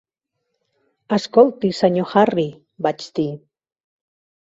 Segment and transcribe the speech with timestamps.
[1.19, 2.09] "Escolti, Sr.
[2.17, 2.49] Harry",
[2.89, 3.31] vaig dir.